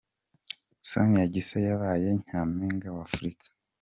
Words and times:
Sonia 0.89 1.25
Gisa 1.33 1.57
yabaye 1.67 2.07
Nyampinga 2.25 2.87
wa 2.95 3.01
Afurika. 3.07 3.45